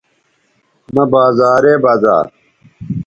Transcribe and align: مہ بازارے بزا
مہ 0.93 1.03
بازارے 1.11 1.73
بزا 1.83 2.17